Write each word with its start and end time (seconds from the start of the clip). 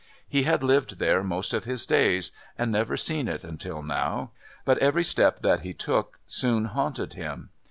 He 0.27 0.41
had 0.41 0.63
lived 0.63 0.97
there 0.97 1.23
most 1.23 1.53
of 1.53 1.65
his 1.65 1.85
days 1.85 2.31
and 2.57 2.71
never 2.71 2.97
seen 2.97 3.27
it 3.27 3.43
until 3.43 3.83
now, 3.83 4.31
but 4.65 4.79
every 4.79 5.03
step 5.03 5.41
that 5.41 5.59
he 5.59 5.75
took 5.75 6.17
soon 6.25 6.65
haunted 6.65 7.13
him. 7.13 7.51